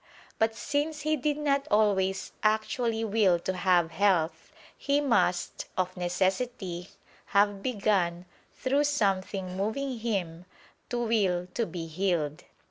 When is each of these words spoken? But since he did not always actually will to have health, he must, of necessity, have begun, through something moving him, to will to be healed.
But 0.39 0.55
since 0.55 1.01
he 1.01 1.15
did 1.15 1.37
not 1.37 1.67
always 1.69 2.31
actually 2.41 3.05
will 3.05 3.37
to 3.41 3.53
have 3.55 3.91
health, 3.91 4.51
he 4.75 4.99
must, 4.99 5.67
of 5.77 5.95
necessity, 5.95 6.89
have 7.25 7.61
begun, 7.61 8.25
through 8.55 8.85
something 8.85 9.55
moving 9.55 9.99
him, 9.99 10.45
to 10.89 10.97
will 11.03 11.47
to 11.53 11.67
be 11.67 11.85
healed. 11.85 12.43